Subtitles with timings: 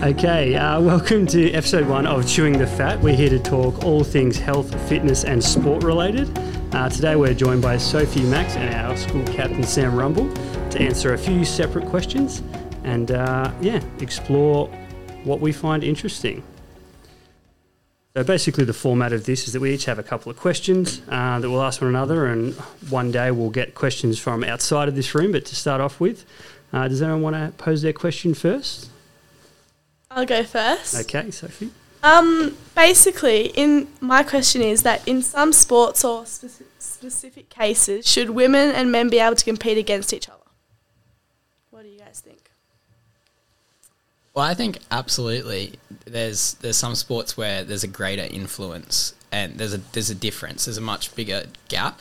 [0.00, 3.00] Okay, uh, welcome to episode one of Chewing the Fat.
[3.00, 6.30] We're here to talk all things health, fitness, and sport related.
[6.72, 10.32] Uh, today we're joined by Sophie Max and our school captain Sam Rumble
[10.70, 12.44] to answer a few separate questions
[12.84, 14.68] and uh, yeah, explore
[15.24, 16.44] what we find interesting.
[18.16, 21.02] So basically, the format of this is that we each have a couple of questions
[21.08, 22.54] uh, that we'll ask one another, and
[22.88, 25.32] one day we'll get questions from outside of this room.
[25.32, 26.24] But to start off with,
[26.72, 28.90] uh, does anyone want to pose their question first?
[30.10, 30.94] I'll go first.
[30.94, 31.70] Okay, Sophie.
[32.02, 38.30] Um, basically, in my question is that in some sports or speci- specific cases, should
[38.30, 40.38] women and men be able to compete against each other?
[41.70, 42.50] What do you guys think?
[44.34, 45.74] Well, I think absolutely.
[46.04, 50.66] There's there's some sports where there's a greater influence and there's a there's a difference.
[50.66, 52.00] There's a much bigger gap.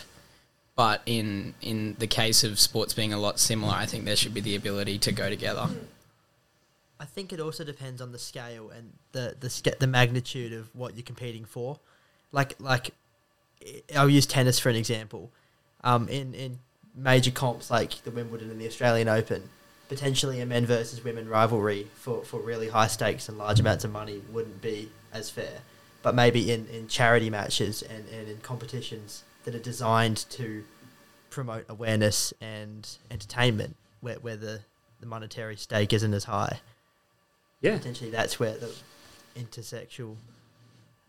[0.75, 4.35] But in in the case of sports being a lot similar, I think there should
[4.35, 5.69] be the ability to go together.
[6.99, 10.73] I think it also depends on the scale and the the sca- the magnitude of
[10.75, 11.79] what you're competing for.
[12.31, 12.91] Like like,
[13.95, 15.31] I'll use tennis for an example.
[15.83, 16.59] Um, in in
[16.95, 19.49] major comps like the Wimbledon and the Australian Open,
[19.87, 23.91] potentially a men versus women rivalry for, for really high stakes and large amounts of
[23.91, 25.61] money wouldn't be as fair.
[26.01, 30.63] But maybe in, in charity matches and, and in competitions that are designed to
[31.29, 34.61] promote awareness and entertainment, where, where the,
[34.99, 36.59] the monetary stake isn't as high
[37.67, 38.73] Yeah, potentially that's where the
[39.35, 40.15] intersexual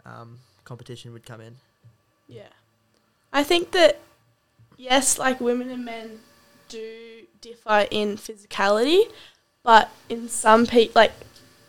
[0.05, 1.56] um, competition would come in.
[2.28, 2.48] Yeah.
[3.33, 4.01] I think that,
[4.77, 6.20] yes, like women and men
[6.69, 9.11] do differ in physicality,
[9.62, 11.12] but in some pe- like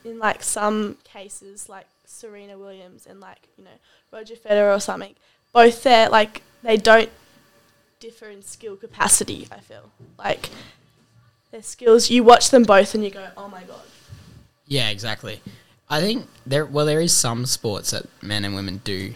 [0.04, 3.78] in like some cases, like Serena Williams and like you know
[4.12, 5.16] Roger Federer or something,
[5.54, 7.10] both they're like they don't
[8.00, 9.48] differ in skill capacity.
[9.52, 10.50] I feel like
[11.52, 12.10] their skills.
[12.10, 13.82] You watch them both and you go, oh my god.
[14.70, 15.42] Yeah, exactly.
[15.90, 19.16] I think there well there is some sports that men and women do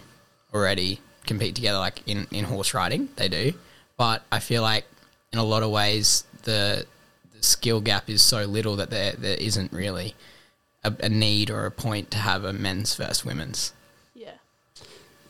[0.52, 3.54] already compete together, like in, in horse riding, they do.
[3.96, 4.84] But I feel like
[5.32, 6.84] in a lot of ways the,
[7.32, 10.14] the skill gap is so little that there there isn't really
[10.82, 13.72] a, a need or a point to have a men's versus women's.
[14.14, 14.32] Yeah.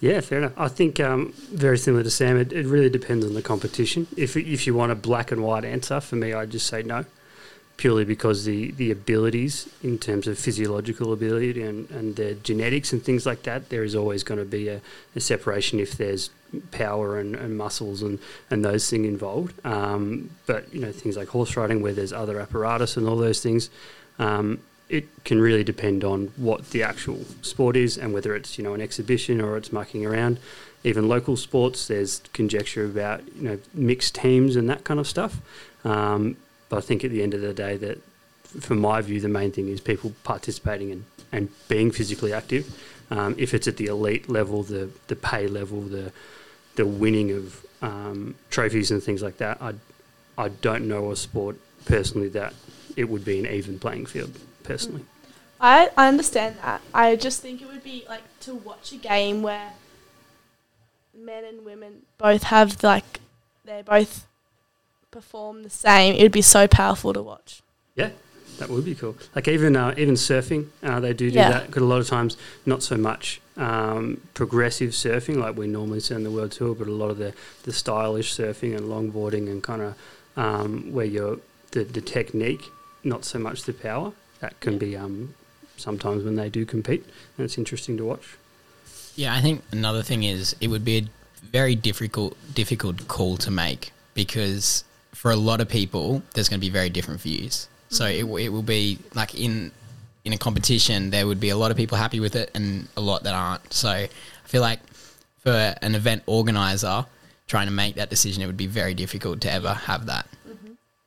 [0.00, 0.53] yeah, fair enough.
[0.56, 2.38] I think um, very similar to Sam.
[2.38, 4.06] It, it really depends on the competition.
[4.16, 7.04] If if you want a black and white answer, for me, I'd just say no,
[7.77, 13.03] purely because the the abilities in terms of physiological ability and and the genetics and
[13.03, 14.81] things like that, there is always going to be a,
[15.17, 16.31] a separation if there's
[16.71, 18.19] power and, and muscles and,
[18.51, 19.55] and those things involved.
[19.67, 23.41] Um, but you know things like horse riding, where there's other apparatus and all those
[23.41, 23.71] things.
[24.19, 28.65] Um, it can really depend on what the actual sport is and whether it's you
[28.65, 30.39] know an exhibition or it's mucking around.
[30.87, 35.41] Even local sports, there's conjecture about you know mixed teams and that kind of stuff.
[35.85, 36.37] Um,
[36.75, 38.03] but I think at the end of the day, that
[38.61, 42.67] from my view, the main thing is people participating and, and being physically active.
[43.12, 46.11] Um, if it's at the elite level, the the pay level, the
[46.75, 49.75] the winning of um, trophies and things like that, I
[50.37, 52.55] I don't know a sport personally that
[52.97, 54.37] it would be an even playing field.
[54.65, 55.05] Personally,
[55.61, 56.81] I, I understand that.
[56.93, 59.75] I just think it would be like to watch a game where
[61.17, 63.21] men and women both have like
[63.65, 64.27] they're both
[65.19, 66.14] perform the same.
[66.19, 67.62] It would be so powerful to watch.
[68.02, 68.10] yeah,
[68.58, 69.14] that would be cool.
[69.36, 71.50] Like even uh, even surfing, uh, they do do Yeah.
[71.54, 71.66] that.
[71.69, 72.36] Because a lot of times,
[72.66, 73.25] not so much
[73.56, 74.04] um,
[74.41, 77.32] progressive surfing like we normally see on the world tour, but a lot of the,
[77.66, 79.94] the stylish surfing and longboarding and kind of
[80.36, 81.38] um, where you're
[81.70, 82.64] the, the technique,
[83.04, 84.12] not so much the power.
[84.41, 84.78] That can Yeah.
[84.86, 85.34] be um,
[85.76, 87.04] sometimes when they do compete,
[87.36, 88.26] and it's interesting to watch.
[89.16, 91.04] Yeah, I think another thing is it would be a
[91.58, 94.82] very difficult difficult call to make because
[95.14, 97.69] for a lot of people there's going to be very different views.
[97.88, 99.70] So it, it will be like in
[100.25, 103.00] in a competition there would be a lot of people happy with it and a
[103.00, 103.72] lot that aren't.
[103.72, 104.08] So I
[104.44, 104.80] feel like
[105.38, 107.06] for an event organizer
[107.47, 110.26] trying to make that decision it would be very difficult to ever have that.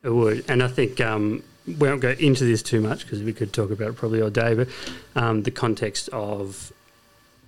[0.04, 3.34] It would, and I think um, we won't go into this too much because we
[3.34, 4.54] could talk about it probably all day.
[4.54, 4.70] But
[5.16, 6.72] um, the context of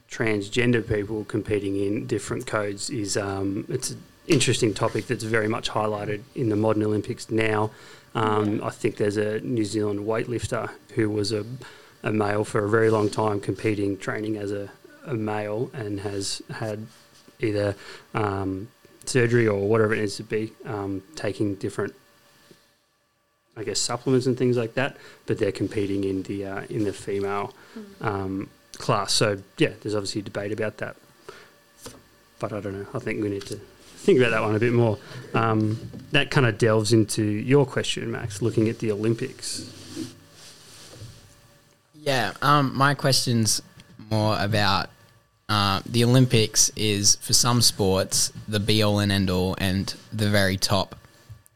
[0.10, 3.96] transgender people competing in different codes is um, it's
[4.30, 7.72] interesting topic that's very much highlighted in the modern Olympics now.
[8.16, 11.46] Um, I think there's a New Zealand weightlifter who was a,
[12.04, 14.70] a male for a very long time competing, training as a,
[15.06, 16.88] a male, and has had
[17.40, 17.76] either
[18.14, 18.70] um,
[19.06, 21.94] surgery or whatever it needs to be, um, taking different
[23.58, 24.96] I guess supplements and things like that,
[25.26, 27.54] but they're competing in the uh, in the female
[28.00, 29.12] um, class.
[29.12, 30.96] So yeah, there's obviously a debate about that,
[32.40, 32.88] but I don't know.
[32.94, 33.60] I think we need to
[34.04, 34.98] think about that one a bit more.
[35.34, 35.80] Um,
[36.12, 39.76] that kind of delves into your question, Max, looking at the Olympics.
[41.94, 43.62] Yeah, um, my question's
[44.10, 44.90] more about
[45.50, 50.30] uh, the Olympics is for some sports the be all and end all and the
[50.30, 50.96] very top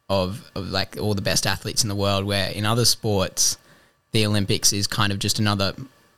[0.10, 2.26] of, of like all the best athletes in the world.
[2.26, 3.58] Where in other sports,
[4.12, 5.74] the Olympics is kind of just another.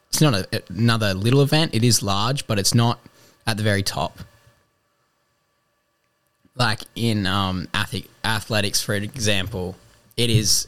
[0.09, 1.75] It's not a, another little event.
[1.75, 2.99] It is large, but it's not
[3.45, 4.19] at the very top.
[6.55, 9.75] Like in um, ath- athletics, for example,
[10.15, 10.67] it is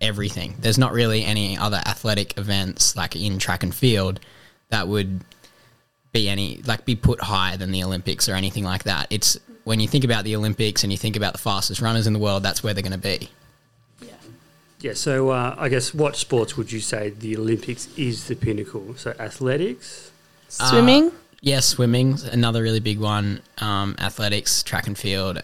[0.00, 0.54] everything.
[0.58, 4.20] There's not really any other athletic events like in track and field
[4.70, 5.20] that would
[6.12, 9.06] be any like be put higher than the Olympics or anything like that.
[9.10, 12.12] It's when you think about the Olympics and you think about the fastest runners in
[12.12, 13.30] the world, that's where they're going to be.
[14.00, 14.08] Yeah.
[14.80, 18.94] Yeah, so uh, I guess what sports would you say the Olympics is the pinnacle?
[18.96, 20.10] So athletics,
[20.48, 21.12] Swimming.
[21.42, 23.42] Yeah, swimming, another really big one.
[23.58, 25.42] Um, athletics, track and field.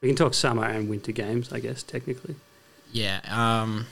[0.00, 2.34] we can talk summer and winter games, I guess technically.
[2.92, 3.20] Yeah.
[3.30, 3.86] Um,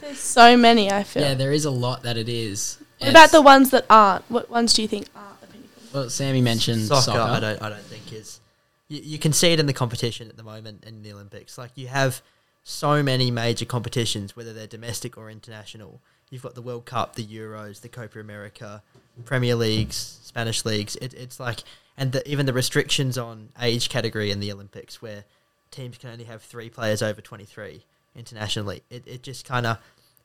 [0.00, 0.90] There's so many.
[0.90, 1.22] I feel.
[1.22, 2.78] yeah, there is a lot that it is.
[2.98, 4.24] what about the ones that aren't?
[4.30, 5.82] What ones do you think aren't the pinnacle?
[5.92, 7.20] Well, Sammy mentioned soccer, soccer.
[7.20, 7.62] I don't.
[7.62, 8.40] I don't think is.
[8.88, 11.58] You, you can see it in the competition at the moment in the Olympics.
[11.58, 12.22] Like you have
[12.64, 16.00] so many major competitions, whether they're domestic or international.
[16.30, 18.82] You've got the World Cup, the Euros, the Copa America,
[19.24, 20.94] Premier Leagues, Spanish leagues.
[20.96, 21.60] It, it's like,
[21.96, 25.24] and the, even the restrictions on age category in the Olympics, where
[25.70, 27.84] teams can only have three players over twenty three
[28.14, 28.82] internationally.
[28.90, 29.78] It it just kind of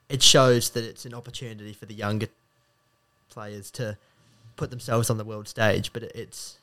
[0.09, 2.27] it shows that it's an opportunity for the younger
[3.29, 3.97] players to
[4.57, 5.94] put themselves on the world stage.
[5.94, 6.57] But it, it's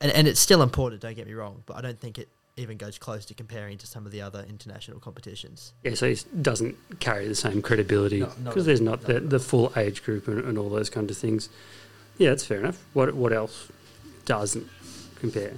[0.00, 1.00] and, and it's still important.
[1.00, 3.86] Don't get me wrong, but I don't think it even goes close to comparing to
[3.86, 5.72] some of the other international competitions.
[5.84, 9.30] Yeah, so it doesn't carry the same credibility because at there's not not the, at
[9.30, 11.50] the full age group and, and all those kind of things.
[12.16, 12.82] Yeah, that's fair enough.
[12.94, 13.68] What what else
[14.24, 14.66] doesn't
[15.16, 15.54] compare?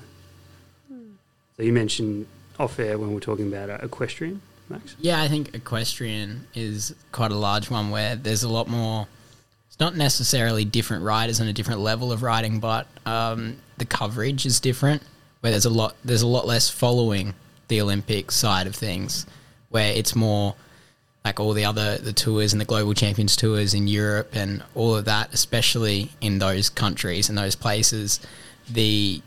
[1.56, 2.26] So you mentioned
[2.58, 4.96] off air when we're talking about uh, equestrian, Max.
[5.00, 9.06] Yeah, I think equestrian is quite a large one where there's a lot more.
[9.68, 14.46] It's not necessarily different riders and a different level of riding, but um, the coverage
[14.46, 15.02] is different.
[15.40, 17.35] Where there's a lot, there's a lot less following
[17.69, 19.26] the Olympic side of things,
[19.70, 20.55] where it's more
[21.25, 24.96] like all the other the tours and the global champions tours in Europe and all
[24.96, 28.20] of that, especially in those countries and those places,
[28.69, 29.23] the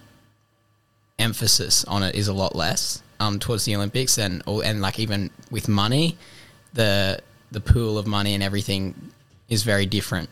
[1.19, 5.29] emphasis on it is a lot less um, towards the Olympics and and like even
[5.51, 6.17] with money,
[6.73, 7.19] the
[7.51, 9.11] the pool of money and everything
[9.49, 10.29] is very different.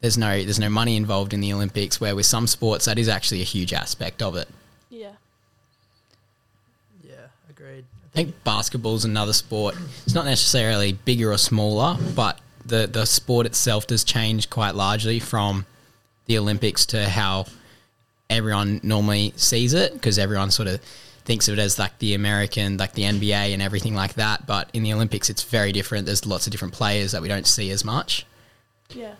[0.00, 3.08] There's no there's no money involved in the Olympics where with some sports that is
[3.08, 4.48] actually a huge aspect of it.
[4.90, 5.12] Yeah.
[7.02, 7.26] Yeah,
[7.66, 7.84] agreed.
[8.04, 9.76] I think basketball's another sport.
[10.04, 15.18] It's not necessarily bigger or smaller, but the the sport itself does change quite largely
[15.18, 15.66] from
[16.26, 17.46] the Olympics to how
[18.28, 20.80] everyone normally sees it because everyone sort of
[21.24, 24.46] thinks of it as like the American, like the NBA and everything like that.
[24.46, 26.06] But in the Olympics, it's very different.
[26.06, 28.24] There's lots of different players that we don't see as much.
[28.90, 29.14] Yeah.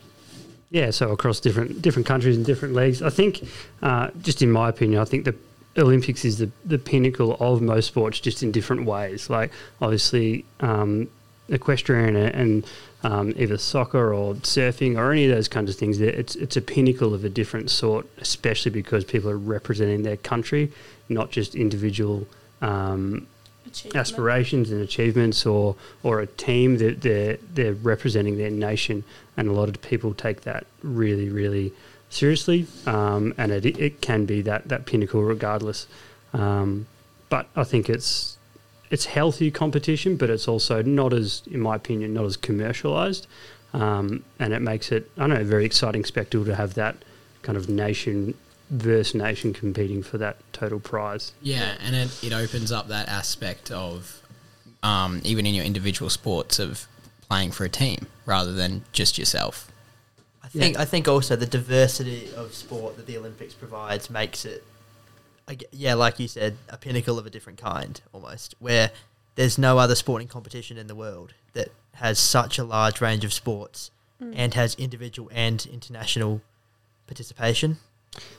[0.70, 3.46] Yeah, so across different different countries and different leagues, I think,
[3.82, 5.34] uh, just in my opinion, I think the
[5.78, 9.28] Olympics is the, the pinnacle of most sports, just in different ways.
[9.28, 11.08] Like obviously, um,
[11.48, 12.66] equestrian and,
[13.04, 16.00] um, either soccer or surfing or any of those kinds of things.
[16.00, 20.72] It's it's a pinnacle of a different sort, especially because people are representing their country,
[21.08, 22.26] not just individual.
[22.62, 23.26] Um,
[23.94, 29.04] aspirations and achievements or or a team that they're they're representing their nation
[29.36, 31.72] and a lot of people take that really really
[32.08, 35.86] seriously um, and it, it can be that that pinnacle regardless.
[36.32, 36.86] Um,
[37.28, 38.36] but I think it's
[38.90, 43.26] it's healthy competition but it's also not as in my opinion not as commercialized.
[43.72, 46.96] Um, and it makes it I don't know a very exciting spectacle to have that
[47.42, 48.34] kind of nation
[48.70, 51.32] versus nation competing for that total prize.
[51.42, 54.22] Yeah, and it, it opens up that aspect of
[54.82, 56.86] um, even in your individual sports of
[57.28, 59.70] playing for a team rather than just yourself.
[60.56, 64.64] I think I think also the diversity of sport that the Olympics provides makes it,
[65.46, 68.90] I g- yeah, like you said, a pinnacle of a different kind almost, where
[69.34, 73.32] there's no other sporting competition in the world that has such a large range of
[73.32, 73.90] sports
[74.32, 76.40] and has individual and international
[77.06, 77.76] participation,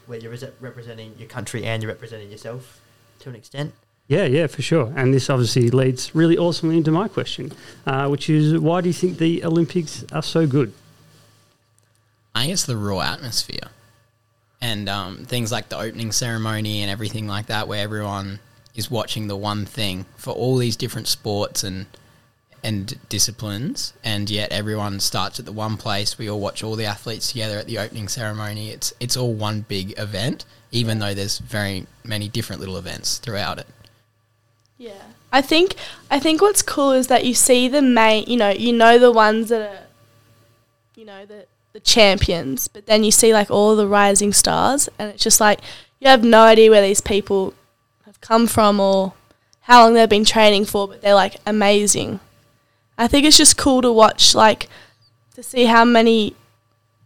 [0.08, 2.82] where you're representing your country and you're representing yourself
[3.20, 3.74] to an extent.
[4.08, 4.92] Yeah, yeah, for sure.
[4.96, 7.52] And this obviously leads really awesomely into my question,
[7.86, 10.74] uh, which is why do you think the Olympics are so good?
[12.38, 13.70] I think it's the raw atmosphere
[14.62, 18.40] and um, things like the opening ceremony and everything like that, where everyone
[18.76, 21.88] is watching the one thing for all these different sports and
[22.64, 26.18] and disciplines, and yet everyone starts at the one place.
[26.20, 28.70] We all watch all the athletes together at the opening ceremony.
[28.70, 33.58] It's it's all one big event, even though there's very many different little events throughout
[33.58, 33.68] it.
[34.78, 35.02] Yeah.
[35.32, 35.74] I think
[36.12, 39.12] I think what's cool is that you see the main, you know, you know the
[39.12, 39.88] ones that are,
[40.96, 45.10] you know, the the champions, but then you see like all the rising stars, and
[45.12, 45.60] it's just like
[46.00, 47.54] you have no idea where these people
[48.06, 49.14] have come from or
[49.62, 52.20] how long they've been training for, but they're like amazing.
[52.98, 54.70] I think it's just cool to watch, like,
[55.36, 56.36] to see how many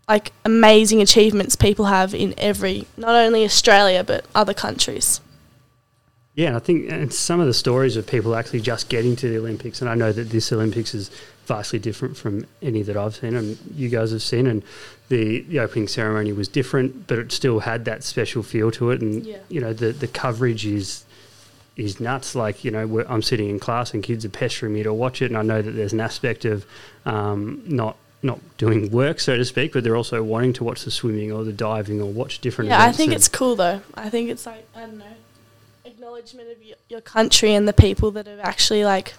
[0.08, 5.22] like amazing achievements people have in every, not only Australia but other countries.
[6.36, 9.28] Yeah, and I think and some of the stories of people actually just getting to
[9.30, 11.12] the Olympics, and I know that this Olympics is
[11.46, 14.64] vastly different from any that I've seen and you guys have seen, and
[15.10, 19.02] the, the opening ceremony was different, but it still had that special feel to it,
[19.02, 19.38] and Yeah.
[19.50, 21.04] you know the the coverage is
[21.76, 22.34] is nuts.
[22.34, 25.26] Like you know, I'm sitting in class and kids are pestering me to watch it,
[25.26, 26.66] and I know that there's an aspect of
[27.06, 30.92] um, not not doing work, so to speak, but they're also wanting to watch the
[30.92, 32.70] swimming or the diving or watch different.
[32.70, 33.82] Yeah, I think and- it's cool though.
[33.96, 35.06] I think it's like I don't know,
[36.06, 39.14] acknowledgement of your, your country and the people that have actually like,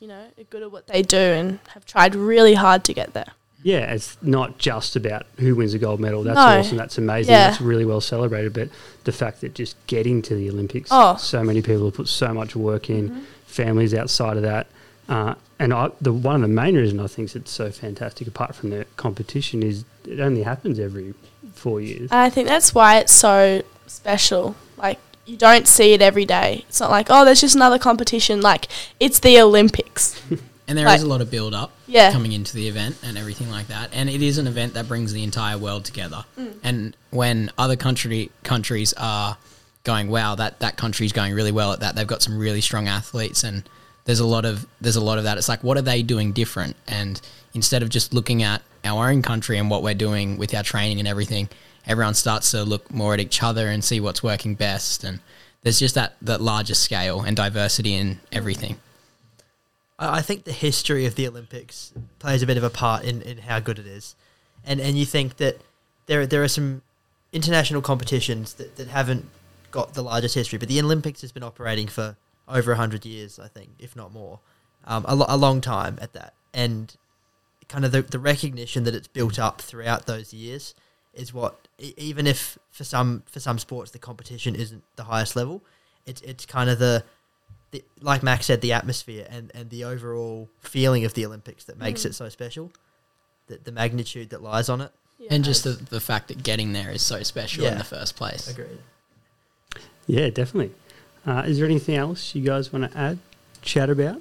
[0.00, 3.12] you know, are good at what they do and have tried really hard to get
[3.12, 3.28] there.
[3.62, 6.24] Yeah, it's not just about who wins a gold medal.
[6.24, 6.42] That's No.
[6.58, 6.76] awesome.
[6.76, 7.32] That's amazing.
[7.32, 7.50] Yeah.
[7.50, 8.52] That's really well celebrated.
[8.52, 8.70] But
[9.04, 11.16] the fact that just getting to the Olympics, Oh.
[11.16, 13.20] so many people have put so much work in, Mhm.
[13.46, 14.66] families outside of that.
[15.08, 18.54] Uh, and I, the one of the main reasons I think it's so fantastic, apart
[18.56, 21.14] from the competition, is it only happens every
[21.54, 22.10] four years.
[22.10, 24.56] And I think that's why it's so special.
[24.78, 26.64] Like you don't see it every day.
[26.68, 28.40] It's not like oh, there's just another competition.
[28.40, 30.20] Like it's the Olympics.
[30.68, 32.12] And there is Like- a lot of build up Yeah.
[32.12, 33.90] coming into the event and everything like that.
[33.92, 36.24] And it is an event that brings the entire world together.
[36.38, 36.52] Mm.
[36.62, 39.36] And when other country countries are
[39.82, 41.96] going, wow, that that country's going really well at that.
[41.96, 43.68] They've got some really strong athletes and
[44.04, 45.38] there's a lot of there's a lot of that.
[45.38, 46.76] It's like what are they doing different?
[46.86, 47.20] And
[47.52, 51.00] instead of just looking at our own country and what we're doing with our training
[51.00, 51.48] and everything,
[51.86, 55.04] everyone starts to look more at each other and see what's working best.
[55.04, 55.20] And
[55.62, 58.76] there's just that, that larger scale and diversity in everything.
[60.00, 63.38] I think the history of the Olympics plays a bit of a part in, in
[63.38, 64.14] how good it is,
[64.64, 65.60] and and you think that
[66.06, 66.80] there there are some
[67.32, 69.28] international competitions that, that haven't
[69.70, 72.16] got the largest history, but the Olympics has been operating for
[72.48, 74.40] over hundred years, I think, if not more,
[74.86, 76.96] um, a, lo- a long time at that, and
[77.68, 80.74] kind of the, the recognition that it's built up throughout those years
[81.12, 85.62] is what even if for some for some sports the competition isn't the highest level,
[86.06, 87.04] it's it's kind of the
[87.72, 91.78] the, like Max said, the atmosphere and, and the overall feeling of the Olympics that
[91.78, 92.06] makes Mm.
[92.06, 92.72] it so special,
[93.46, 94.90] the, the magnitude that lies on it.
[95.20, 95.28] Yeah.
[95.34, 98.48] And just the, the fact that getting there is so special in the first place.
[98.48, 98.78] Agreed.
[100.06, 100.74] Yeah, definitely.
[101.26, 103.18] Uh, is there anything else you guys want to add,
[103.62, 104.20] chat about?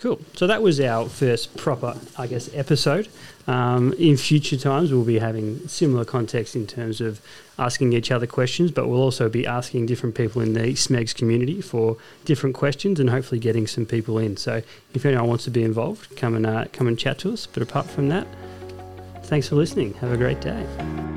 [0.00, 0.20] Cool.
[0.34, 3.08] So that was our first proper, I guess, episode.
[3.48, 7.20] Um, in future times, we'll be having similar context in terms of
[7.58, 11.60] asking each other questions, but we'll also be asking different people in the SMEGS community
[11.60, 14.36] for different questions and hopefully getting some people in.
[14.36, 14.62] So
[14.94, 17.46] if anyone wants to be involved, come and uh, come and chat to us.
[17.46, 18.28] But apart from that,
[19.24, 19.94] thanks for listening.
[19.94, 21.07] Have a great day.